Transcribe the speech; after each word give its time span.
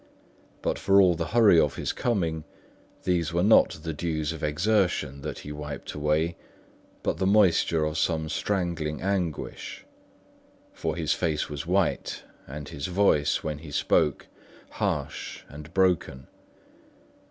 But 0.63 0.79
for 0.79 0.99
all 0.99 1.13
the 1.13 1.27
hurry 1.27 1.59
of 1.59 1.75
his 1.75 1.93
coming, 1.93 2.43
these 3.03 3.33
were 3.33 3.43
not 3.43 3.81
the 3.83 3.93
dews 3.93 4.33
of 4.33 4.43
exertion 4.43 5.21
that 5.21 5.37
he 5.37 5.51
wiped 5.51 5.93
away, 5.93 6.37
but 7.03 7.17
the 7.19 7.27
moisture 7.27 7.85
of 7.85 7.99
some 7.99 8.27
strangling 8.27 8.99
anguish; 9.03 9.85
for 10.73 10.95
his 10.95 11.13
face 11.13 11.49
was 11.49 11.67
white 11.67 12.23
and 12.47 12.69
his 12.69 12.87
voice, 12.87 13.43
when 13.43 13.59
he 13.59 13.69
spoke, 13.69 14.25
harsh 14.71 15.43
and 15.47 15.71
broken. 15.71 16.25